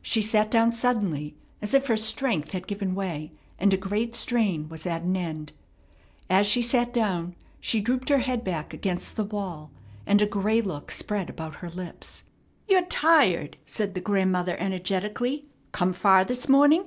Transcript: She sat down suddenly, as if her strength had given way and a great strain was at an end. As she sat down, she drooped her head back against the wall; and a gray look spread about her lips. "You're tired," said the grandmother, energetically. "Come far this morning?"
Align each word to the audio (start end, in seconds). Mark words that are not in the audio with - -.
She 0.00 0.22
sat 0.22 0.48
down 0.48 0.70
suddenly, 0.70 1.34
as 1.60 1.74
if 1.74 1.86
her 1.88 1.96
strength 1.96 2.52
had 2.52 2.68
given 2.68 2.94
way 2.94 3.32
and 3.58 3.74
a 3.74 3.76
great 3.76 4.14
strain 4.14 4.68
was 4.68 4.86
at 4.86 5.02
an 5.02 5.16
end. 5.16 5.50
As 6.30 6.46
she 6.46 6.62
sat 6.62 6.94
down, 6.94 7.34
she 7.58 7.80
drooped 7.80 8.08
her 8.08 8.18
head 8.18 8.44
back 8.44 8.72
against 8.72 9.16
the 9.16 9.24
wall; 9.24 9.72
and 10.06 10.22
a 10.22 10.24
gray 10.26 10.60
look 10.60 10.92
spread 10.92 11.28
about 11.28 11.56
her 11.56 11.68
lips. 11.68 12.22
"You're 12.68 12.86
tired," 12.86 13.56
said 13.66 13.94
the 13.96 14.00
grandmother, 14.00 14.54
energetically. 14.60 15.46
"Come 15.72 15.92
far 15.92 16.24
this 16.24 16.48
morning?" 16.48 16.84